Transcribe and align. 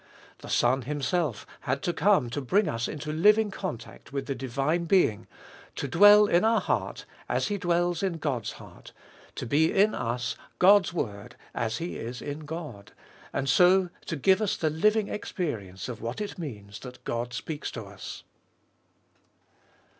The 0.39 0.49
Son 0.49 0.81
Himself 0.81 1.45
had 1.59 1.83
to 1.83 1.93
come 1.93 2.31
to 2.31 2.41
bring 2.41 2.67
us 2.67 2.87
into 2.87 3.11
living 3.11 3.51
contact 3.51 4.11
with 4.11 4.25
the 4.25 4.33
divine 4.33 4.85
Being, 4.85 5.27
to 5.75 5.87
dwell 5.87 6.25
in 6.25 6.43
our 6.43 6.59
heart, 6.59 7.05
as 7.29 7.49
He 7.49 7.59
dwells 7.59 8.01
in 8.01 8.13
God's 8.13 8.53
heart, 8.53 8.93
to 9.35 9.45
be 9.45 9.71
in 9.71 9.93
us 9.93 10.35
God's 10.57 10.91
word 10.91 11.35
as 11.53 11.77
He 11.77 11.97
is 11.97 12.19
in 12.19 12.45
God, 12.45 12.93
and 13.31 13.47
so 13.47 13.91
to 14.07 14.15
give 14.15 14.41
us 14.41 14.57
the 14.57 14.71
living 14.71 15.07
experience 15.07 15.87
of 15.87 16.01
what 16.01 16.19
it 16.19 16.39
means 16.39 16.79
that 16.79 17.03
God 17.03 17.31
speaks 17.31 17.69
to 17.69 17.83
us. 17.83 18.23